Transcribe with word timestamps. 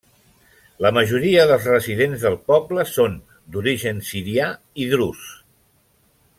La 0.85 0.91
majoria 0.97 1.43
dels 1.51 1.67
residents 1.73 2.25
del 2.25 2.39
poble 2.53 2.87
són 2.95 3.21
d'origen 3.57 4.03
sirià 4.11 4.51
i 4.87 4.91
drus. 4.97 5.31